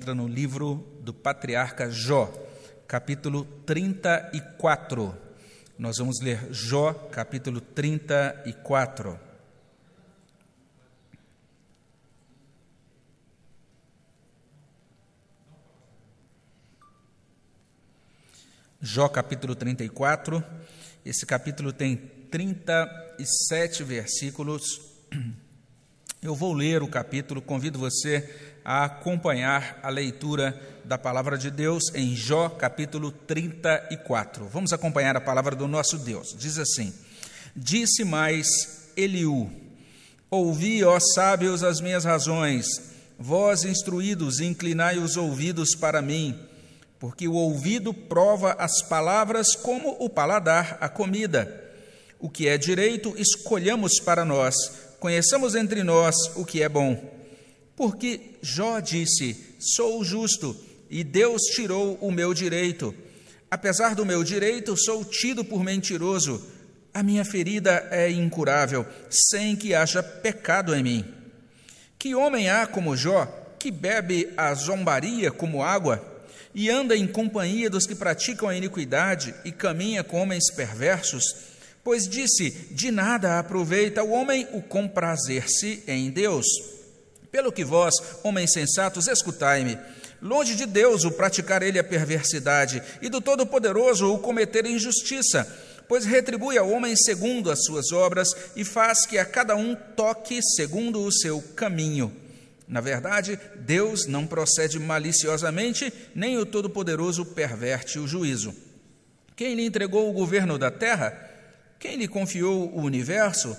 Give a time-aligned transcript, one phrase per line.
[0.00, 2.32] encontra no livro do patriarca Jó,
[2.88, 5.14] capítulo 34.
[5.78, 9.20] Nós vamos ler Jó, capítulo 34.
[18.80, 20.42] Jó, capítulo 34.
[21.04, 21.96] Esse capítulo tem
[22.30, 24.80] 37 versículos.
[26.22, 31.94] Eu vou ler o capítulo, convido você a acompanhar a leitura da palavra de Deus
[31.94, 34.46] em Jó, capítulo 34.
[34.46, 36.34] Vamos acompanhar a palavra do nosso Deus.
[36.38, 36.92] Diz assim:
[37.54, 39.50] Disse mais Eliú:
[40.30, 42.66] Ouvi, ó sábios, as minhas razões,
[43.18, 46.38] vós instruídos, inclinai os ouvidos para mim,
[46.98, 51.68] porque o ouvido prova as palavras como o paladar a comida.
[52.18, 54.54] O que é direito, escolhamos para nós,
[54.98, 57.19] conheçamos entre nós o que é bom
[57.80, 60.54] porque Jó disse: Sou justo
[60.90, 62.94] e Deus tirou o meu direito.
[63.50, 66.46] Apesar do meu direito, sou tido por mentiroso.
[66.92, 71.04] A minha ferida é incurável, sem que haja pecado em mim.
[71.98, 73.24] Que homem há como Jó,
[73.58, 76.04] que bebe a zombaria como água,
[76.54, 81.24] e anda em companhia dos que praticam a iniquidade e caminha com homens perversos?
[81.82, 86.44] Pois disse: De nada aproveita o homem o comprazer-se em Deus.
[87.30, 89.78] Pelo que vós, homens sensatos, escutai-me.
[90.20, 95.46] Longe de Deus o praticar ele a perversidade, e do Todo-Poderoso o cometer injustiça,
[95.88, 100.40] pois retribui ao homem segundo as suas obras e faz que a cada um toque
[100.42, 102.14] segundo o seu caminho.
[102.68, 108.54] Na verdade, Deus não procede maliciosamente, nem o Todo-Poderoso perverte o juízo.
[109.34, 111.28] Quem lhe entregou o governo da terra?
[111.78, 113.56] Quem lhe confiou o universo?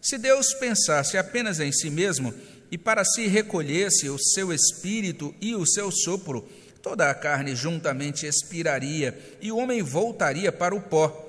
[0.00, 2.34] Se Deus pensasse apenas em si mesmo,
[2.70, 6.48] e para si recolhesse o seu espírito e o seu sopro,
[6.82, 11.26] toda a carne juntamente expiraria, e o homem voltaria para o pó.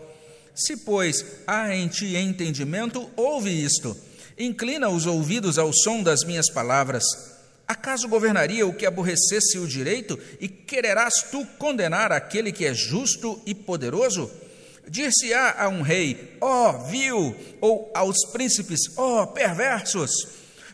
[0.54, 3.96] Se, pois, há em ti entendimento, ouve isto.
[4.38, 7.04] Inclina os ouvidos ao som das minhas palavras.
[7.68, 13.42] Acaso governaria o que aborrecesse o direito, e quererás tu condenar aquele que é justo
[13.46, 14.30] e poderoso?
[14.88, 20.10] Dir-se-á a um rei, ó oh, vil, ou aos príncipes, ó oh, perversos.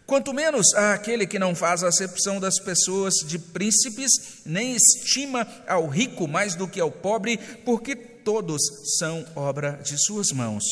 [0.05, 4.11] Quanto menos aquele que não faz acepção das pessoas de príncipes,
[4.45, 8.61] nem estima ao rico mais do que ao pobre, porque todos
[8.99, 10.63] são obra de suas mãos.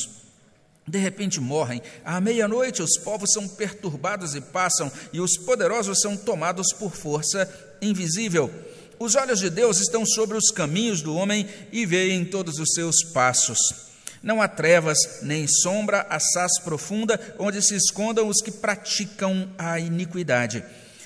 [0.88, 6.16] De repente morrem, à meia-noite os povos são perturbados e passam, e os poderosos são
[6.16, 7.50] tomados por força
[7.82, 8.52] invisível.
[9.00, 13.04] Os olhos de Deus estão sobre os caminhos do homem e veem todos os seus
[13.04, 13.93] passos.
[14.24, 20.64] Não há trevas nem sombra assaz profunda onde se escondam os que praticam a iniquidade.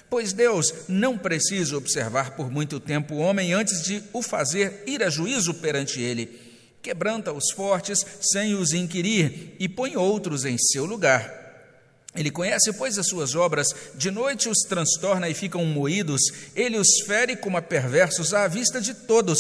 [0.08, 5.02] Pois Deus não precisa observar por muito tempo o homem antes de o fazer ir
[5.02, 6.40] a juízo perante ele.
[6.80, 11.46] Quebranta os fortes sem os inquirir e põe outros em seu lugar.
[12.16, 16.22] Ele conhece, pois, as suas obras, de noite os transtorna e ficam moídos,
[16.56, 19.38] ele os fere como a perversos à vista de todos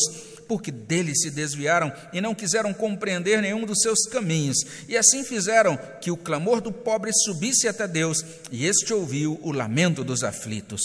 [0.48, 5.78] porque dele se desviaram e não quiseram compreender nenhum dos seus caminhos, e assim fizeram
[6.02, 10.82] que o clamor do pobre subisse até Deus, e este ouviu o lamento dos aflitos.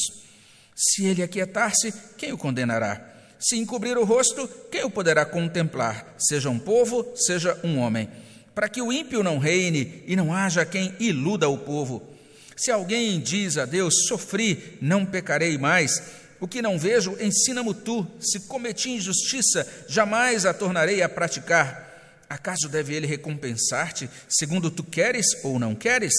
[0.74, 3.08] Se ele aquietar-se, quem o condenará?
[3.38, 8.08] Se encobrir o rosto, quem o poderá contemplar, seja um povo, seja um homem?
[8.54, 12.12] Para que o ímpio não reine e não haja quem iluda o povo.
[12.56, 16.02] Se alguém diz a Deus: Sofri, não pecarei mais,
[16.42, 18.04] o que não vejo, ensina-me tu.
[18.18, 22.24] Se cometi injustiça, jamais a tornarei a praticar.
[22.28, 26.12] Acaso deve ele recompensar-te, segundo tu queres ou não queres?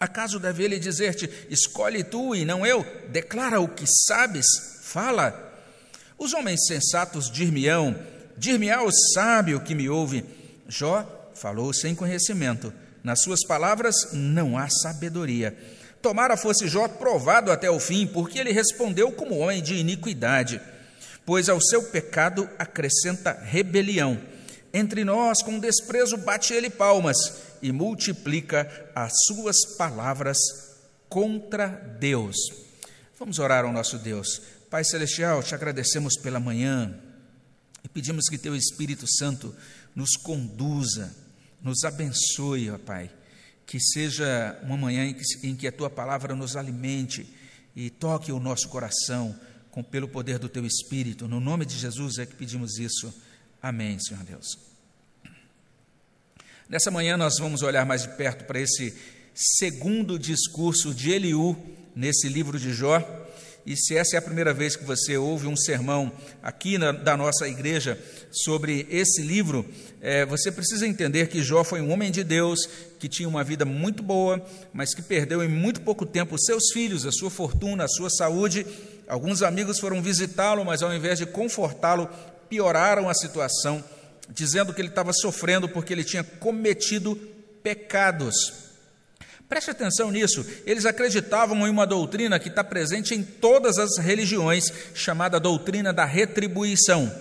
[0.00, 2.82] Acaso deve ele dizer-te: escolhe tu e não eu?
[3.10, 4.46] Declara o que sabes,
[4.84, 5.52] fala.
[6.16, 7.94] Os homens sensatos dir-me-ão,
[8.38, 10.24] dir-me-á o sábio que me ouve.
[10.66, 12.72] Jó falou sem conhecimento,
[13.04, 15.54] nas suas palavras não há sabedoria.
[16.02, 20.60] Tomara fosse Jó provado até o fim, porque ele respondeu como homem de iniquidade,
[21.26, 24.18] pois ao seu pecado acrescenta rebelião.
[24.72, 27.16] Entre nós, com desprezo, bate ele palmas
[27.60, 30.38] e multiplica as suas palavras
[31.08, 32.36] contra Deus.
[33.18, 34.40] Vamos orar ao nosso Deus.
[34.70, 36.94] Pai Celestial, te agradecemos pela manhã
[37.84, 39.54] e pedimos que Teu Espírito Santo
[39.94, 41.14] nos conduza,
[41.60, 43.10] nos abençoe, ó Pai
[43.70, 47.32] que seja uma manhã em que, em que a tua palavra nos alimente
[47.76, 49.38] e toque o nosso coração
[49.70, 51.28] com pelo poder do teu espírito.
[51.28, 53.14] No nome de Jesus é que pedimos isso.
[53.62, 54.58] Amém, Senhor Deus.
[56.68, 58.92] Nessa manhã nós vamos olhar mais de perto para esse
[59.32, 61.56] segundo discurso de Eliú
[61.94, 62.98] nesse livro de Jó.
[63.66, 66.10] E se essa é a primeira vez que você ouve um sermão
[66.42, 67.98] aqui na, da nossa igreja
[68.30, 69.64] sobre esse livro,
[70.00, 72.60] é, você precisa entender que Jó foi um homem de Deus
[72.98, 77.04] que tinha uma vida muito boa, mas que perdeu em muito pouco tempo seus filhos,
[77.04, 78.66] a sua fortuna, a sua saúde.
[79.06, 82.08] Alguns amigos foram visitá-lo, mas ao invés de confortá-lo,
[82.48, 83.84] pioraram a situação,
[84.30, 87.14] dizendo que ele estava sofrendo porque ele tinha cometido
[87.62, 88.69] pecados.
[89.50, 90.46] Preste atenção nisso.
[90.64, 96.04] Eles acreditavam em uma doutrina que está presente em todas as religiões, chamada doutrina da
[96.04, 97.12] retribuição.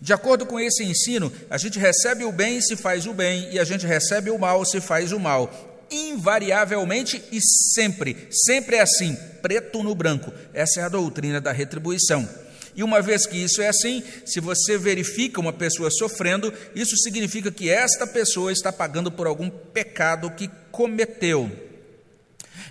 [0.00, 3.58] De acordo com esse ensino, a gente recebe o bem se faz o bem e
[3.58, 5.86] a gente recebe o mal se faz o mal.
[5.90, 10.32] Invariavelmente e sempre, sempre é assim, preto no branco.
[10.52, 12.28] Essa é a doutrina da retribuição.
[12.76, 17.50] E uma vez que isso é assim, se você verifica uma pessoa sofrendo, isso significa
[17.50, 21.63] que esta pessoa está pagando por algum pecado que cometeu.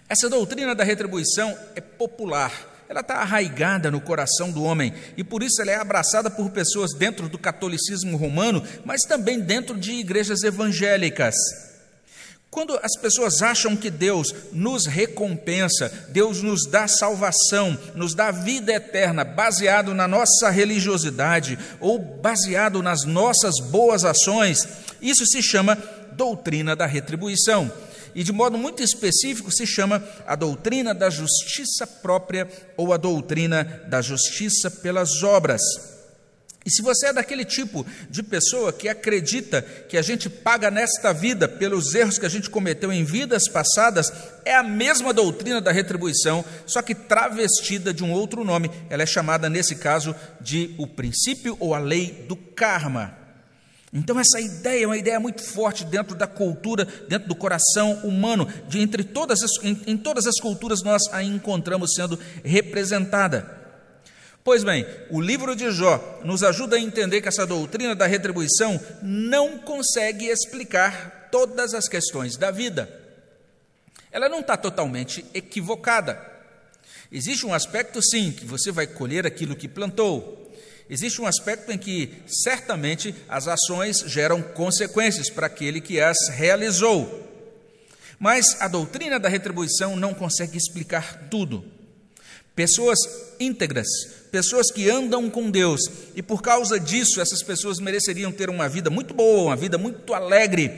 [0.09, 2.51] Essa doutrina da retribuição é popular,
[2.89, 4.94] ela está arraigada no coração do homem.
[5.17, 9.77] E por isso ela é abraçada por pessoas dentro do catolicismo romano, mas também dentro
[9.77, 11.35] de igrejas evangélicas.
[12.51, 18.71] Quando as pessoas acham que Deus nos recompensa, Deus nos dá salvação, nos dá vida
[18.71, 24.67] eterna, baseado na nossa religiosidade ou baseado nas nossas boas ações,
[25.01, 25.75] isso se chama
[26.15, 27.71] doutrina da retribuição
[28.15, 33.63] e de modo muito específico se chama a doutrina da justiça própria ou a doutrina
[33.88, 35.62] da justiça pelas obras.
[36.65, 41.12] E se você é daquele tipo de pessoa que acredita que a gente paga nesta
[41.13, 44.12] vida pelos erros que a gente cometeu em vidas passadas,
[44.45, 48.71] é a mesma doutrina da retribuição, só que travestida de um outro nome.
[48.89, 53.23] Ela é chamada, nesse caso, de o princípio ou a lei do karma.
[53.94, 58.51] Então, essa ideia é uma ideia muito forte dentro da cultura, dentro do coração humano.
[58.68, 63.62] De entre todas as, em, em todas as culturas nós a encontramos sendo representada.
[64.44, 68.80] Pois bem, o livro de Jó nos ajuda a entender que essa doutrina da retribuição
[69.01, 72.89] não consegue explicar todas as questões da vida.
[74.12, 76.19] Ela não está totalmente equivocada.
[77.12, 80.43] Existe um aspecto, sim, que você vai colher aquilo que plantou.
[80.89, 87.21] Existe um aspecto em que certamente as ações geram consequências para aquele que as realizou.
[88.19, 91.63] Mas a doutrina da retribuição não consegue explicar tudo.
[92.56, 93.00] Pessoas
[93.39, 93.88] íntegras,
[94.31, 95.81] pessoas que andam com Deus,
[96.15, 100.13] e por causa disso essas pessoas mereceriam ter uma vida muito boa, uma vida muito
[100.13, 100.71] alegre.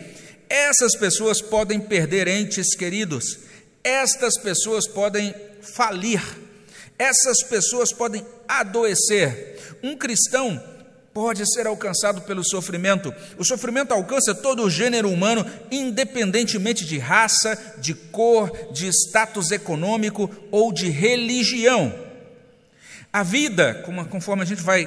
[0.50, 3.40] Essas pessoas podem perder entes queridos,
[3.84, 6.22] estas pessoas podem falir,
[6.98, 9.55] essas pessoas podem adoecer,
[9.86, 10.62] um cristão
[11.14, 13.14] pode ser alcançado pelo sofrimento.
[13.38, 20.30] O sofrimento alcança todo o gênero humano, independentemente de raça, de cor, de status econômico
[20.52, 21.94] ou de religião.
[23.14, 24.86] A vida, conforme a gente vai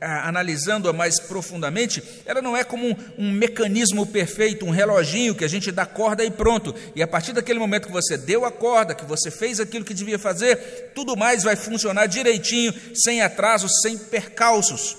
[0.00, 5.48] analisando-a mais profundamente, ela não é como um, um, mecanismo perfeito, um reloginho que a
[5.48, 6.74] gente dá corda e pronto.
[6.94, 9.94] E a partir daquele momento que você deu a corda, que você fez aquilo que
[9.94, 14.96] devia fazer, tudo mais vai funcionar direitinho, sem atrasos, sem percalços.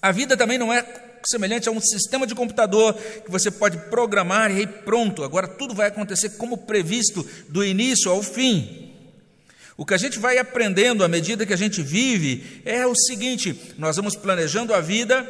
[0.00, 0.84] A vida também não é
[1.26, 5.74] semelhante a um sistema de computador que você pode programar e aí pronto, agora tudo
[5.74, 8.87] vai acontecer como previsto, do início ao fim.
[9.78, 13.74] O que a gente vai aprendendo à medida que a gente vive é o seguinte:
[13.78, 15.24] nós vamos planejando a vida,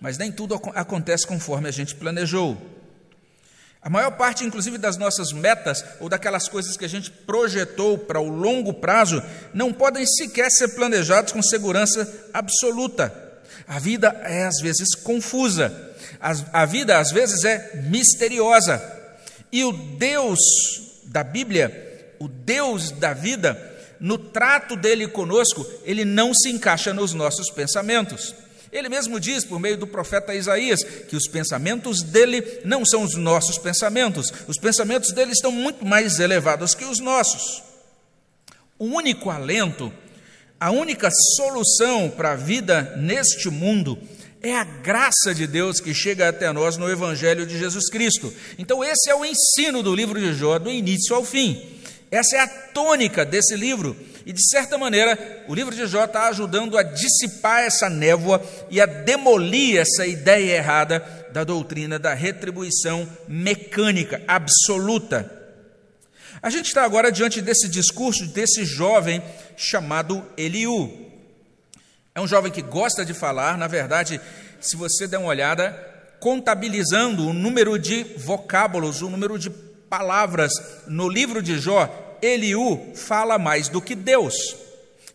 [0.00, 2.56] mas nem tudo acontece conforme a gente planejou.
[3.82, 8.20] A maior parte, inclusive, das nossas metas ou daquelas coisas que a gente projetou para
[8.20, 9.20] o longo prazo,
[9.52, 13.12] não podem sequer ser planejados com segurança absoluta.
[13.66, 18.80] A vida é às vezes confusa, a vida às vezes é misteriosa.
[19.50, 20.38] E o Deus
[21.06, 27.14] da Bíblia o Deus da vida, no trato dele conosco, ele não se encaixa nos
[27.14, 28.34] nossos pensamentos.
[28.74, 33.14] Ele mesmo diz, por meio do profeta Isaías, que os pensamentos dele não são os
[33.14, 37.62] nossos pensamentos, os pensamentos dele estão muito mais elevados que os nossos.
[38.76, 39.92] O único alento,
[40.58, 43.96] a única solução para a vida neste mundo
[44.42, 48.34] é a graça de Deus que chega até nós no Evangelho de Jesus Cristo.
[48.58, 51.80] Então, esse é o ensino do livro de Jó, do início ao fim.
[52.14, 53.96] Essa é a tônica desse livro.
[54.24, 55.18] E, de certa maneira,
[55.48, 58.40] o livro de Jó está ajudando a dissipar essa névoa
[58.70, 61.00] e a demolir essa ideia errada
[61.32, 65.28] da doutrina da retribuição mecânica, absoluta.
[66.40, 69.20] A gente está agora diante desse discurso desse jovem
[69.56, 71.10] chamado Eliú.
[72.14, 74.20] É um jovem que gosta de falar, na verdade,
[74.60, 75.72] se você der uma olhada,
[76.20, 80.52] contabilizando o número de vocábulos, o número de palavras
[80.86, 84.34] no livro de Jó, Eliú fala mais do que Deus.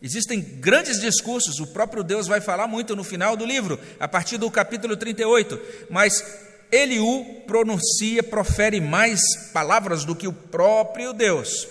[0.02, 4.38] Existem grandes discursos, o próprio Deus vai falar muito no final do livro, a partir
[4.38, 6.24] do capítulo 38, mas
[6.72, 9.20] Eliú pronuncia, profere mais
[9.52, 11.68] palavras do que o próprio Deus.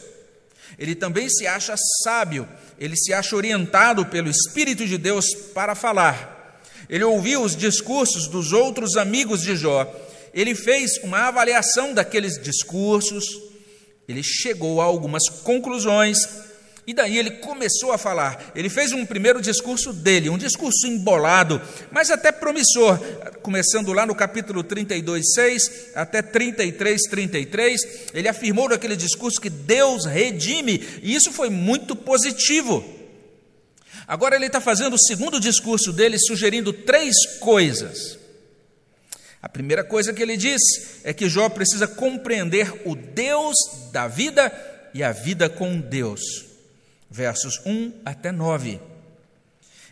[0.77, 6.62] Ele também se acha sábio, ele se acha orientado pelo Espírito de Deus para falar.
[6.88, 9.91] Ele ouviu os discursos dos outros amigos de Jó,
[10.33, 13.49] ele fez uma avaliação daqueles discursos,
[14.09, 16.17] ele chegou a algumas conclusões
[16.87, 18.51] e daí ele começou a falar.
[18.55, 21.61] Ele fez um primeiro discurso dele, um discurso embolado,
[21.91, 22.97] mas até promissor,
[23.43, 27.81] começando lá no capítulo 32, 6 até 33, 33.
[28.11, 32.83] Ele afirmou naquele discurso que Deus redime, e isso foi muito positivo.
[34.07, 38.18] Agora ele está fazendo o segundo discurso dele, sugerindo três coisas.
[39.41, 40.62] A primeira coisa que ele diz
[41.03, 43.55] é que Jó precisa compreender o Deus
[43.91, 44.51] da vida
[44.93, 46.50] e a vida com Deus
[47.10, 48.79] versos 1 até 9.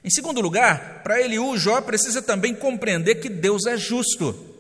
[0.04, 4.56] Em segundo lugar, para Eliú, Jó precisa também compreender que Deus é justo.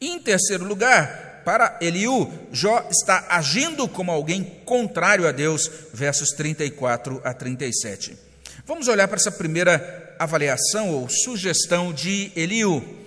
[0.00, 6.30] E em terceiro lugar, para Eliú, Jó está agindo como alguém contrário a Deus, versos
[6.30, 8.16] 34 a 37.
[8.64, 12.99] Vamos olhar para essa primeira avaliação ou sugestão de Eliú.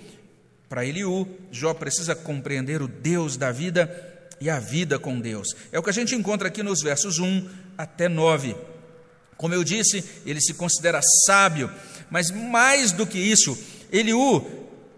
[0.73, 3.87] Para Eliú, Jó precisa compreender o Deus da vida
[4.41, 5.49] e a vida com Deus.
[5.71, 8.55] É o que a gente encontra aqui nos versos 1 até 9.
[9.37, 11.69] Como eu disse, ele se considera sábio,
[12.09, 13.55] mas mais do que isso,
[13.91, 14.43] Eliú,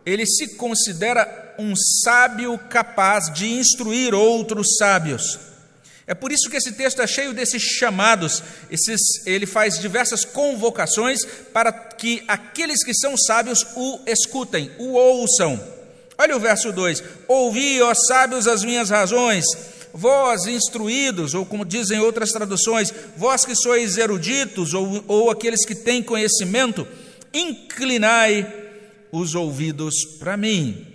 [0.05, 5.37] ele se considera um sábio capaz de instruir outros sábios.
[6.07, 11.25] É por isso que esse texto é cheio desses chamados, esses, ele faz diversas convocações
[11.51, 15.59] para que aqueles que são sábios o escutem, o ouçam.
[16.17, 19.45] Olha o verso 2: Ouvi, ó sábios, as minhas razões,
[19.93, 25.73] vós instruídos, ou como dizem outras traduções, vós que sois eruditos, ou, ou aqueles que
[25.73, 26.87] têm conhecimento,
[27.33, 28.47] inclinai
[29.11, 30.94] os ouvidos para mim.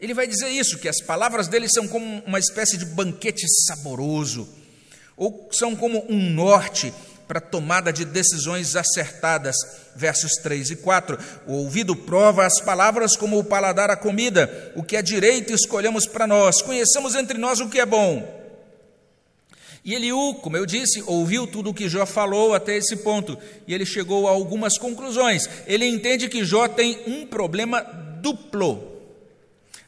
[0.00, 4.48] Ele vai dizer isso, que as palavras dele são como uma espécie de banquete saboroso,
[5.16, 6.92] ou são como um norte
[7.28, 9.54] para tomada de decisões acertadas.
[9.94, 11.16] Versos 3 e 4.
[11.46, 14.72] O ouvido prova as palavras como o paladar a comida.
[14.74, 16.60] O que é direito escolhemos para nós.
[16.60, 18.40] Conheçamos entre nós o que é bom.
[19.84, 23.72] E Eliú, como eu disse, ouviu tudo o que Jó falou até esse ponto, e
[23.72, 25.48] ele chegou a algumas conclusões.
[25.66, 27.80] Ele entende que Jó tem um problema
[28.20, 28.89] duplo.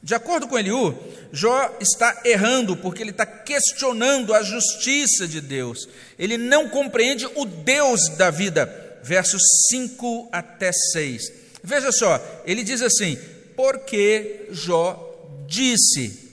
[0.03, 0.99] De acordo com Eliú,
[1.33, 5.89] Jó está errando porque ele está questionando a justiça de Deus.
[6.19, 9.01] Ele não compreende o Deus da vida.
[9.05, 9.41] Versos
[9.71, 11.33] 5 até 6.
[11.63, 13.17] Veja só, ele diz assim:
[13.57, 15.09] porque Jó
[15.47, 16.33] disse.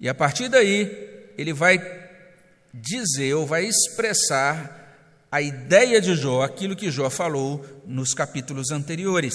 [0.00, 0.90] E a partir daí,
[1.36, 1.78] ele vai
[2.72, 4.80] dizer ou vai expressar
[5.30, 9.34] a ideia de Jó, aquilo que Jó falou nos capítulos anteriores.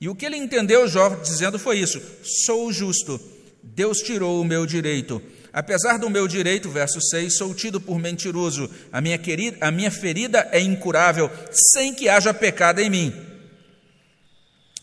[0.00, 2.00] E o que ele entendeu, Jó, dizendo foi isso:
[2.44, 3.20] sou justo,
[3.62, 5.20] Deus tirou o meu direito.
[5.52, 9.90] Apesar do meu direito, verso 6, sou tido por mentiroso, a minha, querida, a minha
[9.90, 13.12] ferida é incurável, sem que haja pecado em mim.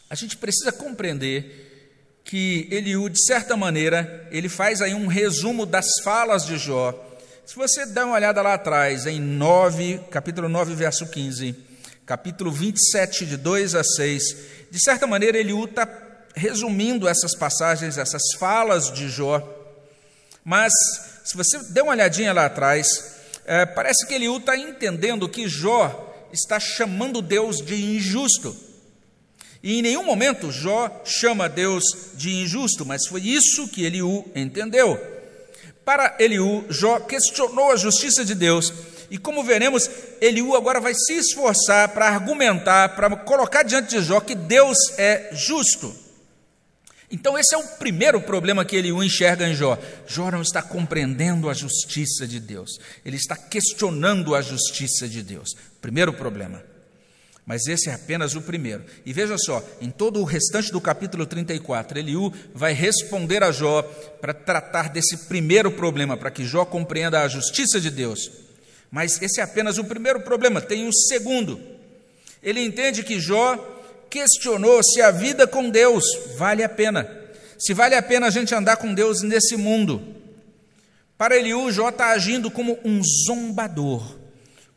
[0.09, 1.65] A gente precisa compreender
[2.23, 6.93] que Eliú, de certa maneira, ele faz aí um resumo das falas de Jó.
[7.45, 11.55] Se você der uma olhada lá atrás, em 9, capítulo 9, verso 15,
[12.05, 14.23] capítulo 27, de 2 a 6,
[14.69, 15.89] de certa maneira, Eliú está
[16.35, 19.41] resumindo essas passagens, essas falas de Jó.
[20.43, 20.71] Mas,
[21.23, 26.29] se você der uma olhadinha lá atrás, é, parece que Eliú está entendendo que Jó
[26.31, 28.55] está chamando Deus de injusto.
[29.63, 31.83] E em nenhum momento Jó chama Deus
[32.13, 34.95] de injusto, mas foi isso que Eliú entendeu.
[35.83, 38.71] Para Eliú, Jó questionou a justiça de Deus
[39.09, 44.19] e como veremos, Eliú agora vai se esforçar para argumentar, para colocar diante de Jó
[44.19, 45.95] que Deus é justo.
[47.11, 49.77] Então, esse é o primeiro problema que Eliú enxerga em Jó.
[50.07, 55.51] Jó não está compreendendo a justiça de Deus, ele está questionando a justiça de Deus.
[55.81, 56.63] Primeiro problema.
[57.45, 58.83] Mas esse é apenas o primeiro.
[59.05, 63.83] E veja só, em todo o restante do capítulo 34, Eliú vai responder a Jó
[64.19, 68.44] para tratar desse primeiro problema, para que Jó compreenda a justiça de Deus.
[68.95, 71.59] Mas esse é apenas o primeiro problema, tem um segundo.
[72.41, 73.57] Ele entende que Jó
[74.09, 76.05] questionou se a vida com Deus
[76.37, 77.05] vale a pena,
[77.59, 80.01] se vale a pena a gente andar com Deus nesse mundo.
[81.17, 84.15] Para Eliú, Jó está agindo como um zombador,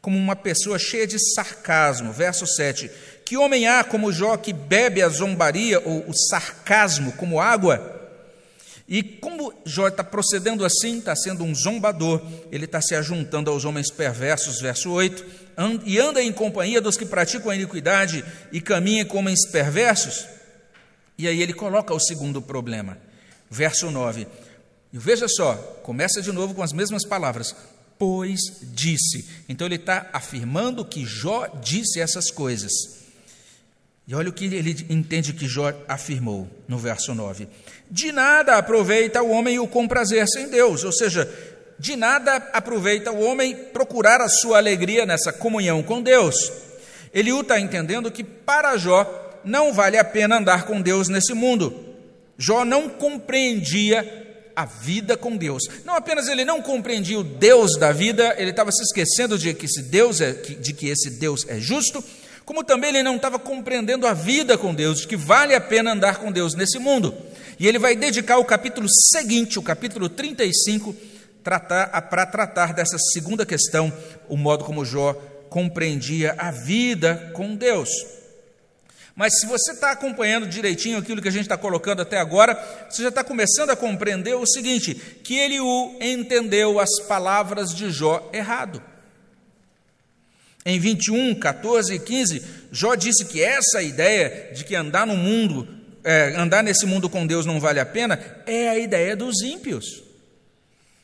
[0.01, 2.13] como uma pessoa cheia de sarcasmo.
[2.13, 2.91] Verso 7:
[3.25, 7.98] Que homem há como Jó que bebe a zombaria ou o sarcasmo como água?
[8.89, 13.67] E como Jó está procedendo assim, está sendo um zombador, ele está se ajuntando aos
[13.67, 15.25] homens perversos, verso 8,
[15.85, 20.27] e anda em companhia dos que praticam a iniquidade e caminha com homens perversos.
[21.19, 22.97] E aí ele coloca o segundo problema,
[23.51, 24.27] verso 9.
[24.91, 27.55] E veja só, começa de novo com as mesmas palavras,
[27.99, 29.29] pois disse.
[29.51, 32.98] Então ele está afirmando que Jó disse essas coisas.
[34.09, 37.47] E olha o que ele entende que Jó afirmou no verso 9:
[37.91, 41.31] De nada aproveita o homem o comprazer sem Deus, ou seja,
[41.79, 46.35] de nada aproveita o homem procurar a sua alegria nessa comunhão com Deus.
[47.13, 51.75] Eliú está entendendo que para Jó não vale a pena andar com Deus nesse mundo.
[52.39, 55.63] Jó não compreendia a vida com Deus.
[55.85, 59.67] Não apenas ele não compreendia o Deus da vida, ele estava se esquecendo de que
[59.67, 62.03] esse Deus é, de que esse Deus é justo,
[62.49, 65.93] como também ele não estava compreendendo a vida com Deus, de que vale a pena
[65.93, 67.15] andar com Deus nesse mundo.
[67.59, 70.97] E ele vai dedicar o capítulo seguinte, o capítulo 35,
[71.45, 73.93] tratar, para tratar dessa segunda questão,
[74.31, 75.13] o modo como Jó
[75.51, 77.91] compreendia a vida com Deus.
[79.15, 83.03] Mas se você está acompanhando direitinho aquilo que a gente está colocando até agora, você
[83.03, 88.31] já está começando a compreender o seguinte: que ele o entendeu as palavras de Jó
[88.33, 88.83] errado.
[90.69, 95.67] Em 21, 14 e 15, Jó disse que essa ideia de que andar no mundo,
[96.05, 100.03] é, andar nesse mundo com Deus não vale a pena, é a ideia dos ímpios.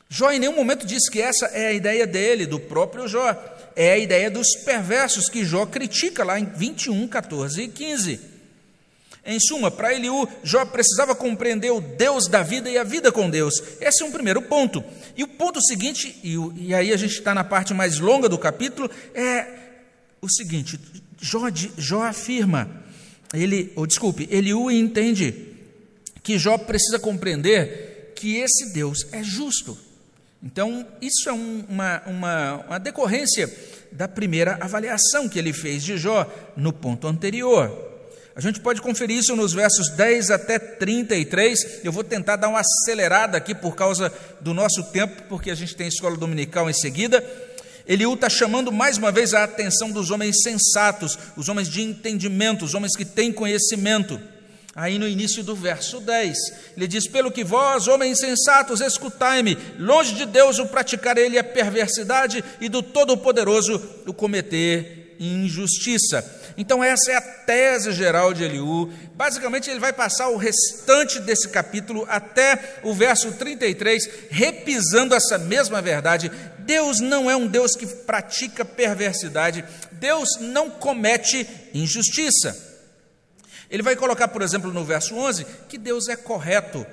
[0.07, 3.35] Jó em nenhum momento disse que essa é a ideia dele, do próprio Jó.
[3.75, 8.21] É a ideia dos perversos que Jó critica lá em 21, 14 e 15.
[9.27, 13.31] Em suma, para Eliú, Jó precisava compreender o Deus da vida e a vida com
[13.31, 13.55] Deus.
[13.81, 14.85] Esse é um primeiro ponto.
[15.17, 18.91] E o ponto seguinte, e, aí a gente está na parte mais longa do capítulo,
[19.15, 19.47] é
[20.21, 20.79] o seguinte:
[21.21, 21.41] Jó,
[21.79, 22.85] Jó afirma,
[23.33, 25.55] ele, ou desculpe, Eliú entende
[26.23, 29.79] que Jó precisa compreender que esse Deus é justo.
[30.43, 33.51] Então, isso é um, uma, uma, uma decorrência
[33.91, 37.94] da primeira avaliação que ele fez de Jó no ponto anterior.
[38.37, 41.85] A gente pode conferir isso nos versos 10 até 33.
[41.85, 45.77] Eu vou tentar dar uma acelerada aqui por causa do nosso tempo, porque a gente
[45.77, 47.25] tem escola dominical em seguida.
[47.87, 52.65] Eliú está chamando mais uma vez a atenção dos homens sensatos, os homens de entendimento,
[52.65, 54.21] os homens que têm conhecimento.
[54.75, 56.37] Aí no início do verso 10,
[56.77, 61.45] ele diz: Pelo que vós, homens sensatos, escutai-me, longe de Deus o praticar ele a
[61.45, 66.23] perversidade e do Todo-Poderoso o cometer injustiça.
[66.57, 68.93] Então, essa é a tese geral de Eliú.
[69.15, 75.83] Basicamente, ele vai passar o restante desse capítulo até o verso 33, repisando essa mesma
[75.83, 76.31] verdade.
[76.61, 82.57] Deus não é um Deus que pratica perversidade, Deus não comete injustiça.
[83.69, 86.87] Ele vai colocar, por exemplo, no verso 11, que Deus é correto,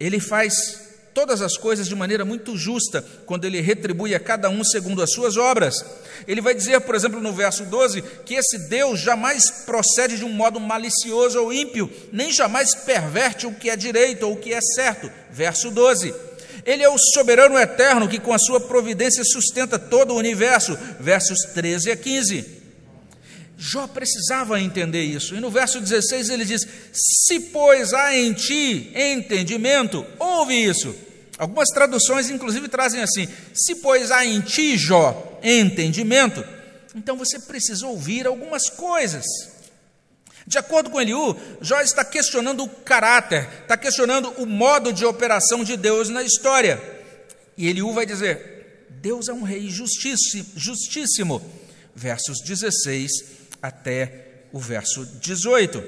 [0.00, 0.87] ele faz
[1.18, 5.10] todas as coisas de maneira muito justa, quando ele retribui a cada um segundo as
[5.10, 5.84] suas obras.
[6.28, 10.28] Ele vai dizer, por exemplo, no verso 12, que esse Deus jamais procede de um
[10.28, 14.60] modo malicioso ou ímpio, nem jamais perverte o que é direito ou o que é
[14.60, 15.10] certo.
[15.28, 16.14] Verso 12.
[16.64, 20.78] Ele é o soberano eterno que, com a sua providência, sustenta todo o universo.
[21.00, 22.58] Versos 13 a 15.
[23.58, 25.34] Jó precisava entender isso.
[25.34, 31.07] E no verso 16 ele diz: Se, pois, há em ti entendimento, ouve isso.
[31.38, 36.44] Algumas traduções, inclusive, trazem assim: se pois há em ti, Jó, entendimento,
[36.94, 39.24] então você precisa ouvir algumas coisas.
[40.46, 45.62] De acordo com Eliú, Jó está questionando o caráter, está questionando o modo de operação
[45.62, 46.82] de Deus na história.
[47.56, 51.42] E Eliú vai dizer: Deus é um rei justíssimo.
[51.94, 53.10] Versos 16
[53.60, 55.84] até o verso 18.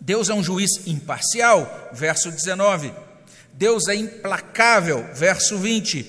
[0.00, 1.90] Deus é um juiz imparcial.
[1.92, 2.92] Verso 19.
[3.60, 6.06] Deus é implacável, verso 20.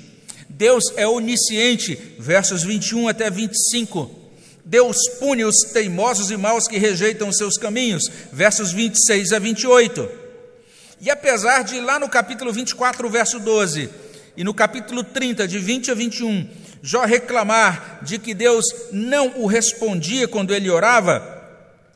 [0.47, 4.09] Deus é onisciente, versos 21 até 25.
[4.63, 10.09] Deus pune os teimosos e maus que rejeitam os seus caminhos, versos 26 a 28.
[11.01, 13.89] E apesar de lá no capítulo 24, verso 12,
[14.37, 16.49] e no capítulo 30, de 20 a 21,
[16.81, 21.21] Jó reclamar de que Deus não o respondia quando ele orava,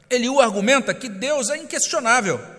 [0.10, 2.55] ele o argumenta que Deus é inquestionável.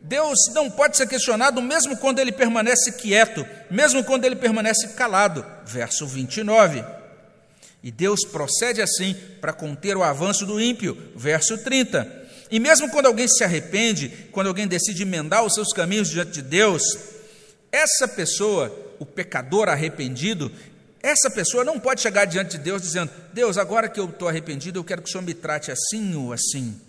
[0.00, 5.44] Deus não pode ser questionado mesmo quando ele permanece quieto, mesmo quando ele permanece calado.
[5.66, 6.84] Verso 29.
[7.82, 10.96] E Deus procede assim para conter o avanço do ímpio.
[11.14, 12.26] Verso 30.
[12.50, 16.42] E mesmo quando alguém se arrepende, quando alguém decide emendar os seus caminhos diante de
[16.42, 16.82] Deus,
[17.70, 20.50] essa pessoa, o pecador arrependido,
[21.02, 24.78] essa pessoa não pode chegar diante de Deus dizendo: Deus, agora que eu estou arrependido,
[24.78, 26.80] eu quero que o Senhor me trate assim ou assim.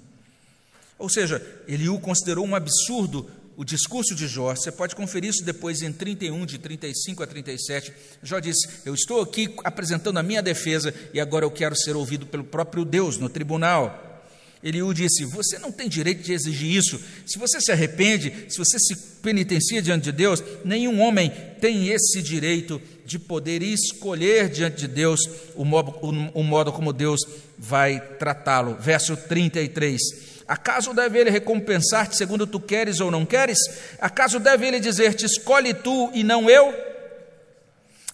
[0.99, 3.25] Ou seja, Eliú considerou um absurdo
[3.59, 7.91] o discurso de Jó, você pode conferir isso depois em 31, de 35 a 37.
[8.23, 12.25] Jó disse: Eu estou aqui apresentando a minha defesa e agora eu quero ser ouvido
[12.25, 14.23] pelo próprio Deus no tribunal.
[14.63, 17.01] Eliú disse: Você não tem direito de exigir isso.
[17.25, 22.21] Se você se arrepende, se você se penitencia diante de Deus, nenhum homem tem esse
[22.21, 25.19] direito de poder escolher diante de Deus
[25.55, 27.19] o modo, o, o modo como Deus
[27.57, 28.77] vai tratá-lo.
[28.79, 30.28] Verso 33.
[30.49, 33.59] Acaso deve ele recompensar-te segundo tu queres ou não queres?
[34.01, 36.73] Acaso deve ele dizer-te: Escolhe tu e não eu?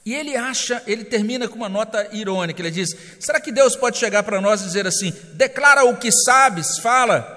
[0.05, 3.97] E ele acha, ele termina com uma nota irônica, ele diz: será que Deus pode
[3.97, 7.31] chegar para nós e dizer assim: declara o que sabes, fala?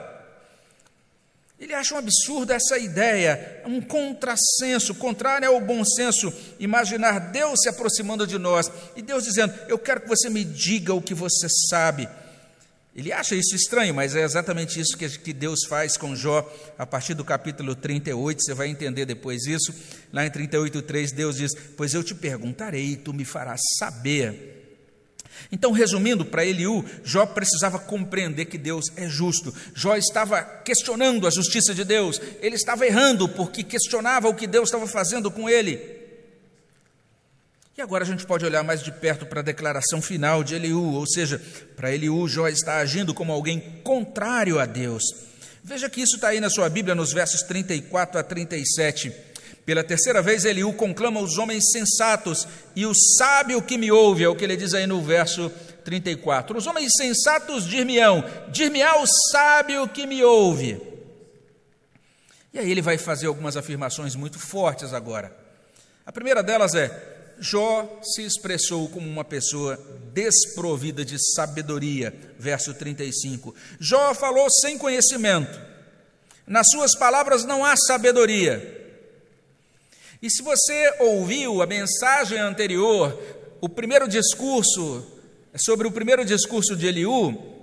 [1.60, 7.68] Ele acha um absurdo essa ideia, um contrassenso, contrário ao bom senso, imaginar Deus se
[7.68, 11.46] aproximando de nós e Deus dizendo: Eu quero que você me diga o que você
[11.70, 12.08] sabe.
[12.98, 16.44] Ele acha isso estranho, mas é exatamente isso que Deus faz com Jó
[16.76, 19.72] a partir do capítulo 38, você vai entender depois isso.
[20.12, 24.56] Lá em 38,3, Deus diz: Pois eu te perguntarei tu me farás saber.
[25.52, 29.54] Então, resumindo, para Eliú, Jó precisava compreender que Deus é justo.
[29.72, 34.70] Jó estava questionando a justiça de Deus, ele estava errando porque questionava o que Deus
[34.70, 35.97] estava fazendo com ele.
[37.78, 40.94] E agora a gente pode olhar mais de perto para a declaração final de Eliú,
[40.94, 41.40] ou seja,
[41.76, 45.04] para Eliú, Jó está agindo como alguém contrário a Deus.
[45.62, 49.12] Veja que isso está aí na sua Bíblia, nos versos 34 a 37.
[49.64, 54.28] Pela terceira vez, Eliú conclama os homens sensatos e o sábio que me ouve, é
[54.28, 55.48] o que ele diz aí no verso
[55.84, 56.58] 34.
[56.58, 60.82] Os homens sensatos dir-me-ão, dir-me o sábio que me ouve.
[62.52, 65.32] E aí ele vai fazer algumas afirmações muito fortes agora.
[66.04, 69.78] A primeira delas é: Jó se expressou como uma pessoa
[70.12, 73.54] desprovida de sabedoria, verso 35.
[73.78, 75.60] Jó falou sem conhecimento,
[76.46, 78.76] nas suas palavras não há sabedoria.
[80.20, 83.16] E se você ouviu a mensagem anterior,
[83.60, 85.06] o primeiro discurso,
[85.56, 87.56] sobre o primeiro discurso de Eliú,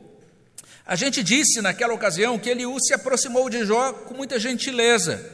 [0.85, 5.33] a gente disse naquela ocasião que Eliú se aproximou de Jó com muita gentileza.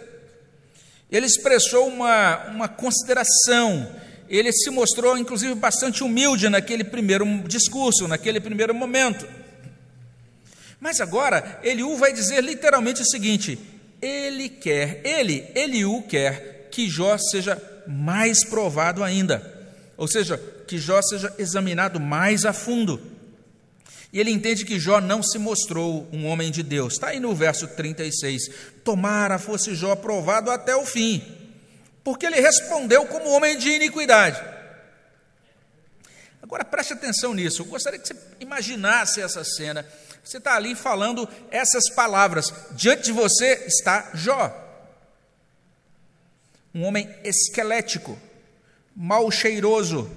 [1.11, 3.93] Ele expressou uma, uma consideração,
[4.37, 9.27] ele se mostrou, inclusive, bastante humilde naquele primeiro discurso, naquele primeiro momento.
[10.79, 13.59] Mas agora, Eliú vai dizer literalmente o seguinte:
[14.01, 21.01] ele quer, ele, Eliú quer que Jó seja mais provado ainda, ou seja, que Jó
[21.01, 23.01] seja examinado mais a fundo.
[24.13, 26.93] E ele entende que Jó não se mostrou um homem de Deus.
[26.93, 28.49] Está aí no verso 36.
[28.83, 31.40] Tomara fosse Jó provado até o fim
[32.03, 34.41] porque ele respondeu como homem de iniquidade.
[36.41, 39.85] Agora preste atenção nisso, eu gostaria que você imaginasse essa cena.
[40.23, 44.57] Você está ali falando essas palavras, diante de você está Jó,
[46.73, 48.17] um homem esquelético,
[48.95, 50.09] mal cheiroso,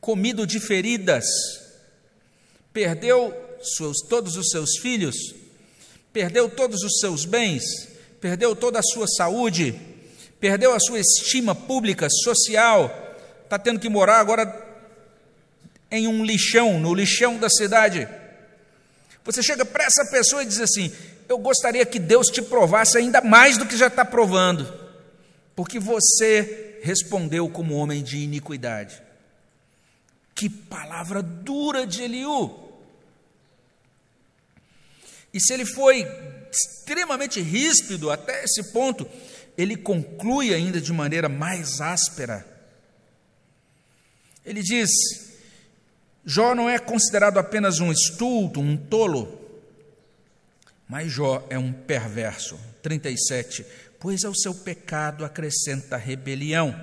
[0.00, 1.24] comido de feridas,
[2.72, 5.34] perdeu seus, todos os seus filhos,
[6.12, 7.62] perdeu todos os seus bens,
[8.20, 9.80] perdeu toda a sua saúde,
[10.40, 12.90] perdeu a sua estima pública, social,
[13.44, 14.64] está tendo que morar agora
[15.90, 18.08] em um lixão, no lixão da cidade.
[19.24, 20.92] Você chega para essa pessoa e diz assim:
[21.28, 24.72] Eu gostaria que Deus te provasse ainda mais do que já está provando,
[25.54, 29.02] porque você respondeu como homem de iniquidade.
[30.34, 32.66] Que palavra dura de Eliú.
[35.32, 36.06] E se ele foi
[36.50, 39.06] extremamente ríspido até esse ponto,
[39.56, 42.46] ele conclui ainda de maneira mais áspera.
[44.44, 44.90] Ele diz:
[46.24, 49.40] Jó não é considerado apenas um estulto, um tolo,
[50.88, 52.58] mas Jó é um perverso.
[52.82, 53.66] 37.
[53.98, 56.78] Pois ao seu pecado acrescenta rebelião.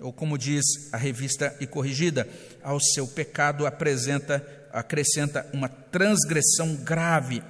[0.00, 2.28] Ou como diz a revista e corrigida,
[2.62, 7.40] ao seu pecado apresenta, acrescenta uma transgressão grave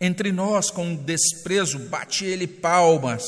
[0.00, 3.24] entre nós, com desprezo, bate ele palmas.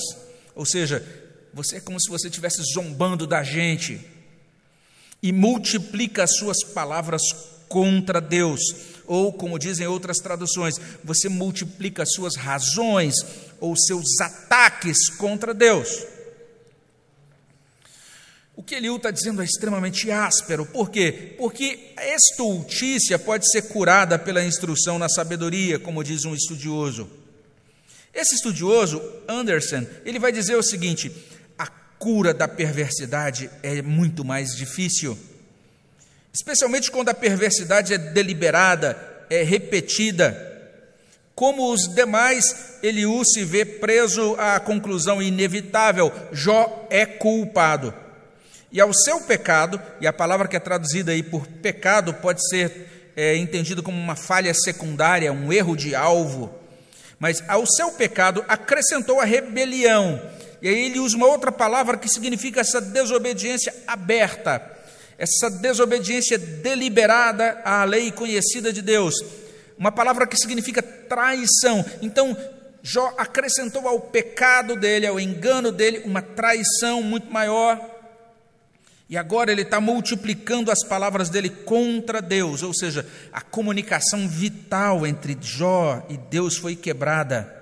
[0.55, 1.05] Ou seja,
[1.53, 4.01] você é como se você estivesse zombando da gente.
[5.23, 7.23] E multiplica as suas palavras
[7.69, 8.61] contra Deus.
[9.07, 13.15] Ou, como dizem outras traduções, você multiplica as suas razões
[13.59, 15.89] ou seus ataques contra Deus.
[18.59, 20.67] O que Eliú está dizendo é extremamente áspero.
[20.67, 21.37] Por quê?
[21.39, 27.09] Porque a estultícia pode ser curada pela instrução na sabedoria, como diz um estudioso.
[28.13, 31.09] Esse estudioso, Anderson, ele vai dizer o seguinte:
[31.57, 35.17] a cura da perversidade é muito mais difícil,
[36.35, 38.99] especialmente quando a perversidade é deliberada,
[39.31, 40.47] é repetida.
[41.33, 48.08] Como os demais, Eliú se vê preso à conclusão inevitável: Jó é culpado.
[48.71, 53.13] E ao seu pecado, e a palavra que é traduzida aí por pecado pode ser
[53.17, 56.55] é, entendido como uma falha secundária, um erro de alvo,
[57.19, 60.21] mas ao seu pecado acrescentou a rebelião.
[60.61, 64.63] E aí ele usa uma outra palavra que significa essa desobediência aberta,
[65.17, 69.15] essa desobediência deliberada à lei conhecida de Deus.
[69.77, 71.85] Uma palavra que significa traição.
[72.03, 72.37] Então,
[72.83, 77.98] Jó acrescentou ao pecado dele, ao engano dele, uma traição muito maior.
[79.09, 85.07] E agora ele está multiplicando as palavras dele contra Deus, ou seja, a comunicação vital
[85.07, 87.58] entre Jó e Deus foi quebrada.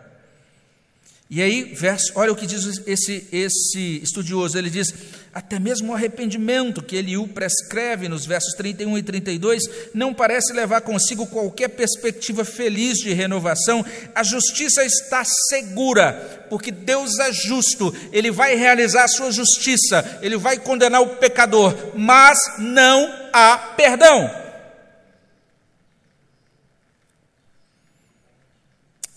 [1.29, 4.95] E aí, verso, olha o que diz esse, esse estudioso, ele diz:
[5.35, 9.63] até mesmo o arrependimento que Eliú prescreve nos versos 31 e 32
[9.93, 13.85] não parece levar consigo qualquer perspectiva feliz de renovação.
[14.15, 20.37] A justiça está segura, porque Deus é justo, ele vai realizar a sua justiça, ele
[20.37, 24.31] vai condenar o pecador, mas não há perdão.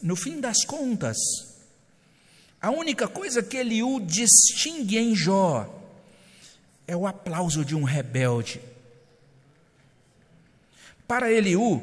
[0.02, 1.17] No fim das contas,
[2.62, 5.67] a única coisa que Eliú distingue em Jó
[6.86, 8.60] é o aplauso de um rebelde.
[11.08, 11.82] Para Eliú,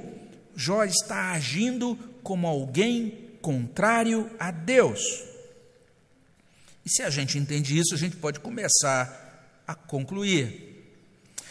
[0.54, 5.00] Jó está agindo como alguém contrário a Deus.
[6.84, 10.75] E se a gente entende isso, a gente pode começar a concluir.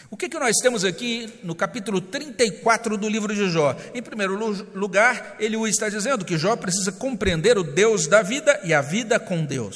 [0.09, 3.75] O que, que nós temos aqui no capítulo 34 do livro de Jó?
[3.93, 4.35] Em primeiro
[4.73, 9.19] lugar, ele está dizendo que Jó precisa compreender o Deus da vida e a vida
[9.19, 9.75] com Deus.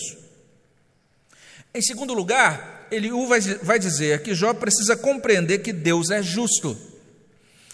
[1.74, 3.10] Em segundo lugar, ele
[3.63, 6.78] vai dizer que Jó precisa compreender que Deus é justo.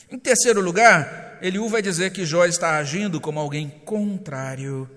[0.10, 4.90] Em terceiro lugar, Eliú vai dizer que Jó está agindo como alguém contrário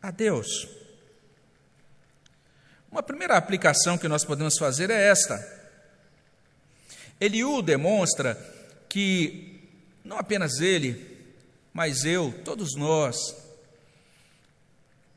[0.00, 0.68] a Deus.
[2.90, 5.55] Uma primeira aplicação que nós podemos fazer é esta.
[7.20, 8.34] Eliú demonstra
[8.88, 9.60] que
[10.04, 11.16] não apenas ele,
[11.72, 13.16] mas eu, todos nós,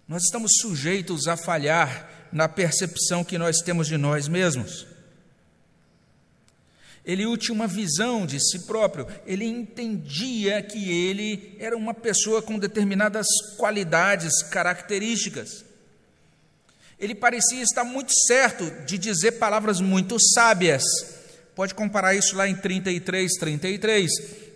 [0.08, 4.88] nós estamos sujeitos a falhar na percepção que nós temos de nós mesmos.
[7.06, 12.60] Eliú tinha uma visão de si próprio, ele entendia que ele era uma pessoa com
[12.60, 13.26] determinadas
[13.58, 15.66] qualidades, características.
[17.00, 20.84] Ele parecia estar muito certo de dizer palavras muito sábias,
[21.60, 24.10] Pode comparar isso lá em 33, 33,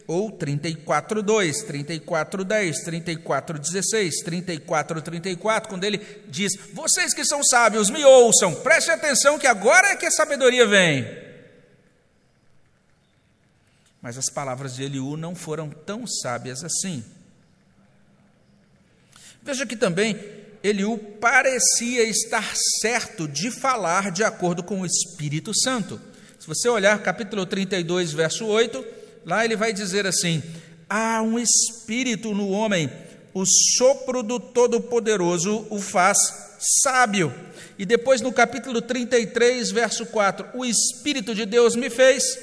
[0.08, 5.98] ou 34, 2, 34, 10, 34, 16, 34, 34, quando ele
[6.30, 10.66] diz: Vocês que são sábios, me ouçam, prestem atenção que agora é que a sabedoria
[10.66, 11.06] vem.
[14.02, 17.04] Mas as palavras de Eliú não foram tão sábias assim.
[19.42, 20.18] Veja que também
[20.63, 26.12] Eliú parecia estar certo de falar de acordo com o Espírito Santo.
[26.43, 28.84] Se você olhar capítulo 32, verso 8,
[29.25, 30.43] lá ele vai dizer assim:
[30.89, 32.91] há um espírito no homem,
[33.34, 36.17] o sopro do Todo-Poderoso o faz
[36.84, 37.34] sábio.
[37.79, 42.38] E depois no capítulo 33, verso 4, o Espírito de Deus me fez,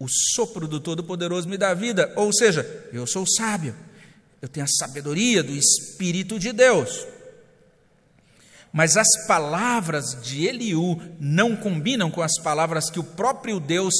[0.00, 3.76] o sopro do Todo-Poderoso me dá vida, ou seja, eu sou sábio,
[4.42, 7.06] eu tenho a sabedoria do Espírito de Deus.
[8.72, 13.94] Mas as palavras de Eliú não combinam com as palavras que o próprio Deus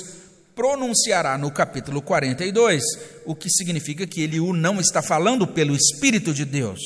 [0.54, 2.82] pronunciará no capítulo 42,
[3.24, 6.80] o que significa que Eliú não está falando pelo Espírito de Deus.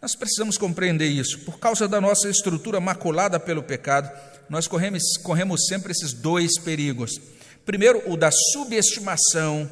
[0.00, 1.40] Nós precisamos compreender isso.
[1.40, 4.10] Por causa da nossa estrutura maculada pelo pecado,
[4.48, 7.20] nós corremos, corremos sempre esses dois perigos.
[7.66, 9.70] Primeiro, o da subestimação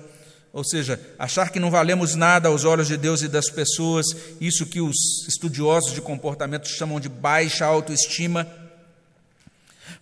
[0.53, 4.07] ou seja, achar que não valemos nada aos olhos de Deus e das pessoas,
[4.41, 8.47] isso que os estudiosos de comportamento chamam de baixa autoestima.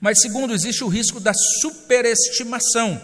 [0.01, 3.01] Mas, segundo, existe o risco da superestimação.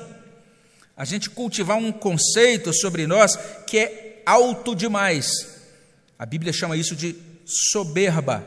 [0.96, 5.26] A gente cultivar um conceito sobre nós que é alto demais.
[6.18, 8.46] A Bíblia chama isso de soberba.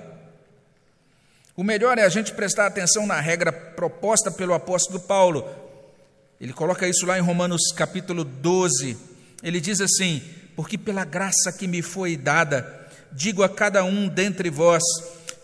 [1.55, 5.45] O melhor é a gente prestar atenção na regra proposta pelo apóstolo Paulo,
[6.39, 8.97] ele coloca isso lá em Romanos capítulo 12.
[9.41, 10.21] Ele diz assim:
[10.55, 14.83] Porque pela graça que me foi dada, digo a cada um dentre vós,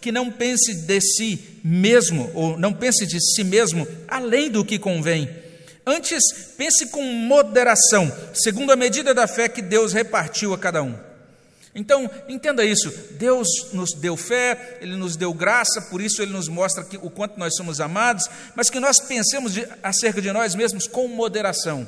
[0.01, 4.77] que não pense de si mesmo, ou não pense de si mesmo além do que
[4.77, 5.29] convém.
[5.85, 6.21] Antes,
[6.57, 10.95] pense com moderação, segundo a medida da fé que Deus repartiu a cada um.
[11.73, 16.47] Então, entenda isso: Deus nos deu fé, Ele nos deu graça, por isso Ele nos
[16.47, 20.53] mostra que, o quanto nós somos amados, mas que nós pensemos de, acerca de nós
[20.55, 21.87] mesmos com moderação.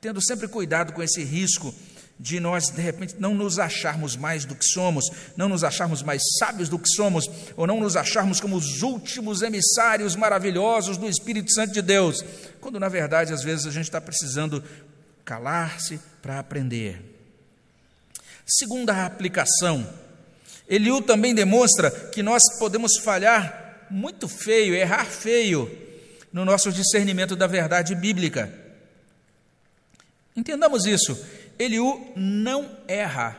[0.00, 1.74] tendo sempre cuidado com esse risco
[2.20, 5.04] de nós, de repente, não nos acharmos mais do que somos,
[5.36, 9.42] não nos acharmos mais sábios do que somos, ou não nos acharmos como os últimos
[9.42, 12.24] emissários maravilhosos do Espírito Santo de Deus,
[12.60, 14.64] quando na verdade, às vezes, a gente está precisando
[15.24, 17.17] calar-se para aprender.
[18.48, 19.86] Segunda aplicação,
[20.66, 25.70] Eliú também demonstra que nós podemos falhar muito feio, errar feio
[26.32, 28.50] no nosso discernimento da verdade bíblica.
[30.34, 31.18] Entendamos isso.
[31.58, 33.36] Eliú não erra,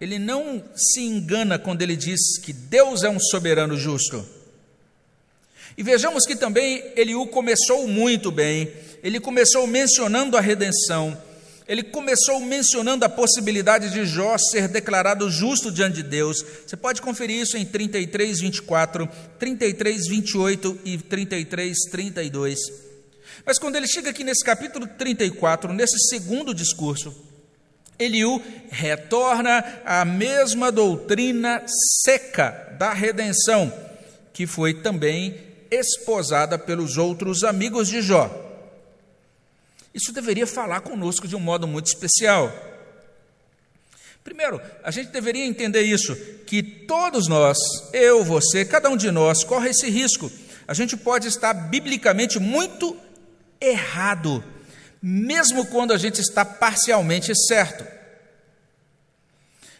[0.00, 4.24] ele não se engana quando ele diz que Deus é um soberano justo.
[5.76, 8.70] E vejamos que também Eliú começou muito bem,
[9.02, 11.16] ele começou mencionando a redenção,
[11.66, 16.44] ele começou mencionando a possibilidade de Jó ser declarado justo diante de Deus.
[16.66, 22.58] Você pode conferir isso em 33, 24, 33, 28 e 33, 32.
[23.44, 27.14] Mas quando ele chega aqui nesse capítulo 34, nesse segundo discurso,
[27.98, 31.62] Eliú retorna à mesma doutrina
[32.02, 33.72] seca da redenção,
[34.32, 35.36] que foi também
[35.70, 38.51] esposada pelos outros amigos de Jó.
[39.94, 42.52] Isso deveria falar conosco de um modo muito especial.
[44.24, 46.14] Primeiro, a gente deveria entender isso,
[46.46, 47.58] que todos nós,
[47.92, 50.30] eu, você, cada um de nós, corre esse risco.
[50.66, 52.96] A gente pode estar biblicamente muito
[53.60, 54.42] errado
[55.02, 57.84] mesmo quando a gente está parcialmente certo.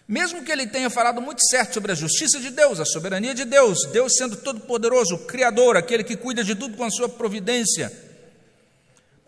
[0.09, 3.44] Mesmo que ele tenha falado muito certo sobre a justiça de Deus, a soberania de
[3.44, 7.92] Deus, Deus sendo todo-poderoso, Criador, aquele que cuida de tudo com a sua providência.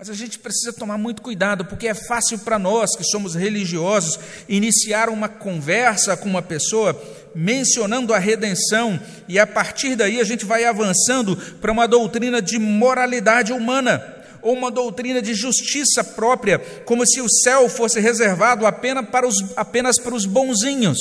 [0.05, 4.19] Mas a gente precisa tomar muito cuidado, porque é fácil para nós que somos religiosos
[4.47, 6.95] iniciar uma conversa com uma pessoa
[7.35, 12.59] mencionando a redenção, e a partir daí a gente vai avançando para uma doutrina de
[12.59, 14.05] moralidade humana
[14.43, 19.37] ou uma doutrina de justiça própria, como se o céu fosse reservado apenas para os,
[19.57, 20.99] apenas para os bonzinhos.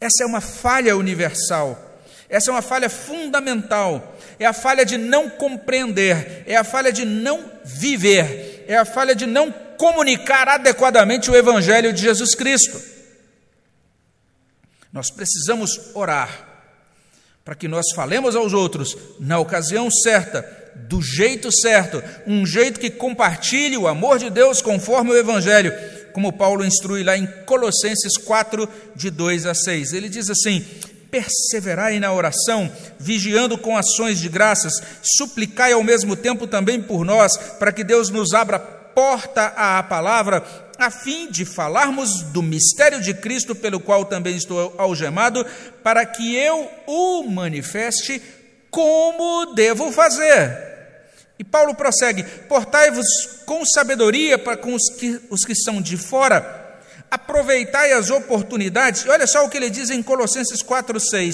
[0.00, 1.78] Essa é uma falha universal.
[2.28, 4.17] Essa é uma falha fundamental.
[4.38, 9.14] É a falha de não compreender, é a falha de não viver, é a falha
[9.14, 12.80] de não comunicar adequadamente o Evangelho de Jesus Cristo.
[14.92, 16.46] Nós precisamos orar
[17.44, 20.42] para que nós falemos aos outros na ocasião certa,
[20.74, 25.72] do jeito certo, um jeito que compartilhe o amor de Deus conforme o Evangelho,
[26.12, 29.92] como Paulo instrui lá em Colossenses 4, de 2 a 6.
[29.92, 30.64] Ele diz assim:
[31.10, 37.36] perseverai na oração, vigiando com ações de graças, suplicai ao mesmo tempo também por nós,
[37.58, 40.44] para que Deus nos abra porta à palavra,
[40.78, 45.46] a fim de falarmos do mistério de Cristo, pelo qual também estou algemado,
[45.82, 48.20] para que eu o manifeste
[48.70, 50.68] como devo fazer.
[51.38, 53.06] E Paulo prossegue: Portai-vos
[53.46, 56.67] com sabedoria para com os que, os que são de fora,
[57.10, 59.04] aproveitai as oportunidades.
[59.04, 61.32] E olha só o que ele diz em Colossenses 4,6: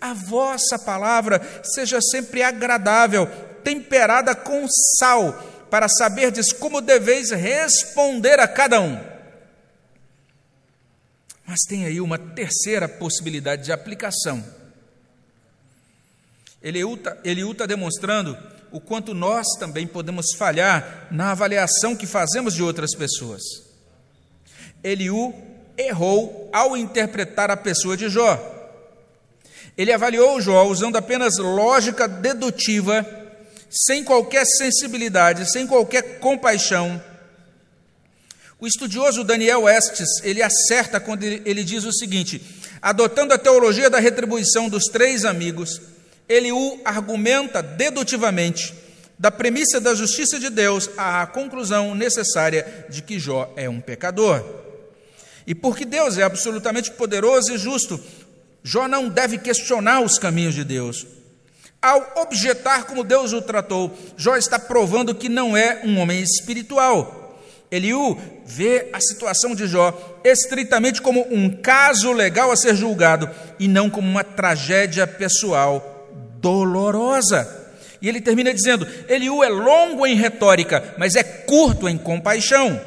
[0.00, 3.26] A vossa palavra seja sempre agradável,
[3.62, 4.66] temperada com
[4.98, 5.32] sal,
[5.70, 8.98] para saberdes como deveis responder a cada um.
[11.46, 14.44] Mas tem aí uma terceira possibilidade de aplicação.
[16.62, 18.36] Eliú está demonstrando
[18.70, 23.69] o quanto nós também podemos falhar na avaliação que fazemos de outras pessoas.
[24.82, 25.34] Eliú
[25.76, 28.38] errou ao interpretar a pessoa de Jó.
[29.76, 33.06] Ele avaliou Jó usando apenas lógica dedutiva,
[33.70, 37.02] sem qualquer sensibilidade, sem qualquer compaixão.
[38.58, 42.42] O estudioso Daniel Estes, ele acerta quando ele diz o seguinte:
[42.82, 45.80] adotando a teologia da retribuição dos três amigos,
[46.28, 48.74] ele o argumenta dedutivamente
[49.18, 54.69] da premissa da justiça de Deus à conclusão necessária de que Jó é um pecador.
[55.46, 58.00] E porque Deus é absolutamente poderoso e justo,
[58.62, 61.06] Jó não deve questionar os caminhos de Deus.
[61.80, 67.38] Ao objetar como Deus o tratou, Jó está provando que não é um homem espiritual.
[67.70, 73.68] Eliú vê a situação de Jó estritamente como um caso legal a ser julgado e
[73.68, 76.08] não como uma tragédia pessoal
[76.40, 77.58] dolorosa.
[78.02, 82.80] E ele termina dizendo: Eliú é longo em retórica, mas é curto em compaixão.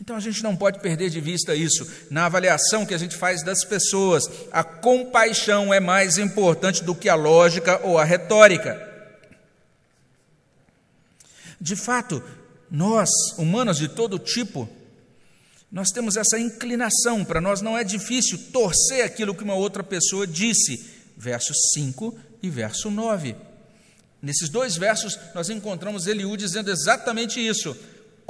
[0.00, 1.86] Então a gente não pode perder de vista isso.
[2.10, 7.08] Na avaliação que a gente faz das pessoas, a compaixão é mais importante do que
[7.08, 8.88] a lógica ou a retórica.
[11.60, 12.22] De fato,
[12.70, 14.66] nós, humanos de todo tipo,
[15.70, 20.26] nós temos essa inclinação, para nós não é difícil torcer aquilo que uma outra pessoa
[20.26, 20.98] disse.
[21.16, 23.36] Verso 5 e verso 9.
[24.22, 27.76] Nesses dois versos, nós encontramos Eliú dizendo exatamente isso,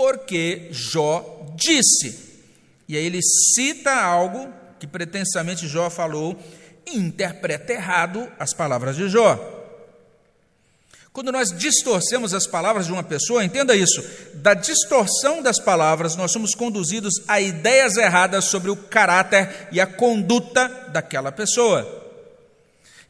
[0.00, 2.40] porque Jó disse.
[2.88, 3.20] E aí ele
[3.54, 6.34] cita algo que pretensamente Jó falou
[6.86, 9.38] e interpreta errado as palavras de Jó.
[11.12, 16.32] Quando nós distorcemos as palavras de uma pessoa, entenda isso: da distorção das palavras, nós
[16.32, 21.86] somos conduzidos a ideias erradas sobre o caráter e a conduta daquela pessoa.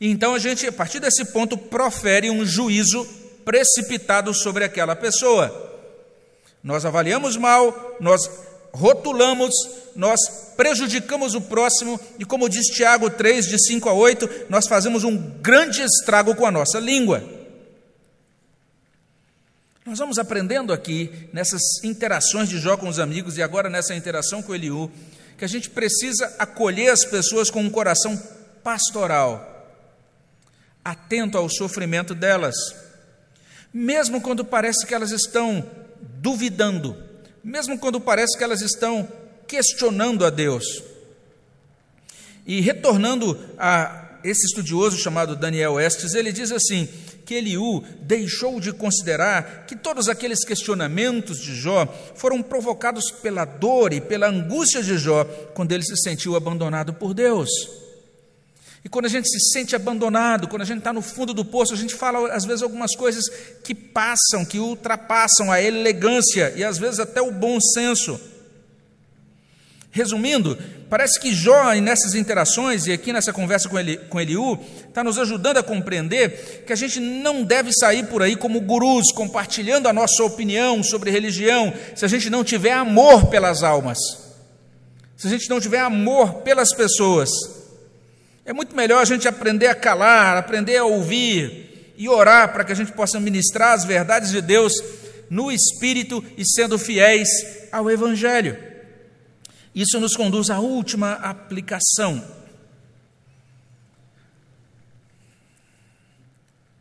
[0.01, 3.07] Então a gente, a partir desse ponto, profere um juízo
[3.45, 5.69] precipitado sobre aquela pessoa.
[6.62, 8.28] Nós avaliamos mal, nós
[8.72, 9.52] rotulamos,
[9.96, 10.20] nós
[10.56, 15.16] prejudicamos o próximo, e como diz Tiago 3, de 5 a 8, nós fazemos um
[15.16, 17.22] grande estrago com a nossa língua.
[19.84, 24.42] Nós vamos aprendendo aqui, nessas interações de Jó com os amigos e agora nessa interação
[24.42, 24.90] com Eliú,
[25.36, 28.16] que a gente precisa acolher as pessoas com um coração
[28.62, 29.50] pastoral
[30.84, 32.54] atento ao sofrimento delas,
[33.72, 35.64] mesmo quando parece que elas estão
[36.01, 36.96] duvidando,
[37.42, 39.09] mesmo quando parece que elas estão
[39.46, 40.82] questionando a Deus.
[42.46, 46.88] E retornando a esse estudioso chamado Daniel Estes, ele diz assim:
[47.30, 51.86] que Eliú deixou de considerar que todos aqueles questionamentos de Jó
[52.16, 55.24] foram provocados pela dor e pela angústia de Jó
[55.55, 57.48] quando ele se sentiu abandonado por Deus.
[58.84, 61.74] E quando a gente se sente abandonado, quando a gente está no fundo do poço,
[61.74, 63.24] a gente fala às vezes algumas coisas
[63.62, 68.18] que passam, que ultrapassam a elegância e às vezes até o bom senso.
[69.92, 70.56] Resumindo,
[70.88, 74.58] parece que Jó, nessas interações e aqui nessa conversa com, Eli, com Eliú,
[74.88, 79.12] está nos ajudando a compreender que a gente não deve sair por aí como gurus,
[79.12, 83.98] compartilhando a nossa opinião sobre religião, se a gente não tiver amor pelas almas,
[85.16, 87.59] se a gente não tiver amor pelas pessoas.
[88.51, 92.72] É muito melhor a gente aprender a calar, aprender a ouvir e orar para que
[92.72, 94.72] a gente possa ministrar as verdades de Deus
[95.30, 97.28] no Espírito e sendo fiéis
[97.70, 98.59] ao Evangelho.
[99.72, 102.24] Isso nos conduz à última aplicação.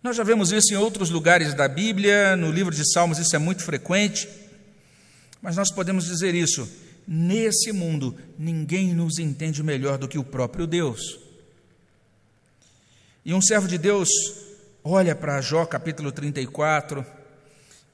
[0.01, 3.39] Nós já vemos isso em outros lugares da Bíblia, no livro de Salmos isso é
[3.39, 4.27] muito frequente,
[5.39, 6.67] mas nós podemos dizer isso:
[7.07, 11.28] nesse mundo ninguém nos entende melhor do que o próprio Deus.
[13.25, 14.09] E um servo de Deus
[14.83, 17.05] olha para Jó capítulo 34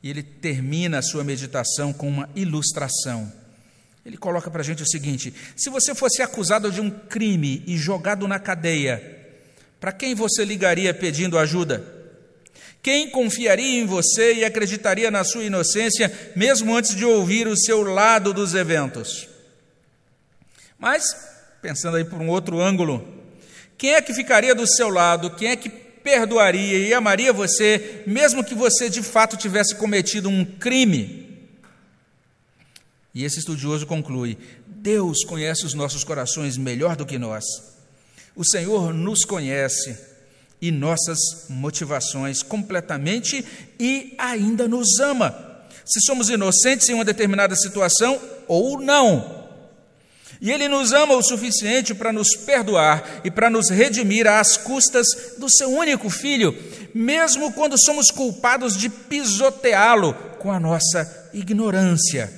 [0.04, 3.32] e ele termina a sua meditação com uma ilustração.
[4.06, 7.76] Ele coloca para a gente o seguinte: se você fosse acusado de um crime e
[7.76, 9.02] jogado na cadeia,
[9.80, 11.94] para quem você ligaria pedindo ajuda?
[12.84, 17.82] Quem confiaria em você e acreditaria na sua inocência, mesmo antes de ouvir o seu
[17.82, 19.28] lado dos eventos?
[20.78, 21.16] Mas,
[21.64, 23.15] pensando aí por um outro ângulo,
[23.78, 25.32] quem é que ficaria do seu lado?
[25.32, 30.46] Quem é que perdoaria e amaria você, mesmo que você de fato tivesse cometido um
[30.46, 31.26] crime?
[33.14, 37.44] E esse estudioso conclui: Deus conhece os nossos corações melhor do que nós.
[38.36, 39.98] O Senhor nos conhece
[40.62, 43.46] e nossas motivações completamente
[43.80, 45.56] e ainda nos ama.
[45.86, 49.45] Se somos inocentes em uma determinada situação ou não.
[50.46, 55.08] E Ele nos ama o suficiente para nos perdoar e para nos redimir às custas
[55.40, 56.56] do Seu único Filho,
[56.94, 62.32] mesmo quando somos culpados de pisoteá-lo com a nossa ignorância.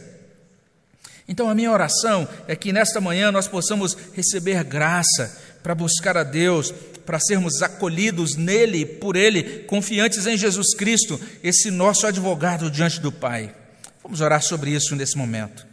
[1.28, 6.24] Então, a minha oração é que nesta manhã nós possamos receber graça para buscar a
[6.24, 6.74] Deus,
[7.06, 13.12] para sermos acolhidos nele, por Ele, confiantes em Jesus Cristo, esse nosso advogado diante do
[13.12, 13.54] Pai.
[14.02, 15.68] Vamos orar sobre isso nesse momento.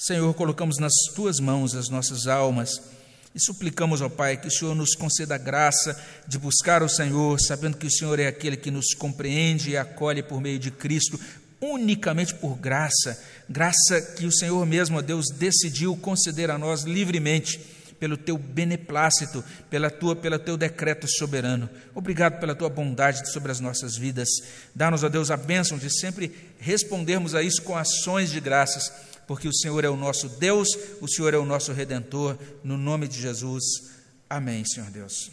[0.00, 2.80] Senhor, colocamos nas tuas mãos as nossas almas
[3.34, 5.94] e suplicamos ao Pai que o Senhor nos conceda a graça
[6.26, 10.22] de buscar o Senhor, sabendo que o Senhor é aquele que nos compreende e acolhe
[10.22, 11.20] por meio de Cristo,
[11.60, 17.60] unicamente por graça, graça que o Senhor mesmo, ó Deus, decidiu conceder a nós livremente
[18.00, 21.68] pelo teu beneplácito, pela tua, pelo teu decreto soberano.
[21.94, 24.30] Obrigado pela tua bondade sobre as nossas vidas.
[24.74, 28.90] Dá-nos, ó Deus, a bênção de sempre respondermos a isso com ações de graças
[29.30, 30.66] porque o Senhor é o nosso Deus,
[31.00, 33.62] o Senhor é o nosso redentor, no nome de Jesus.
[34.28, 35.30] Amém, Senhor Deus.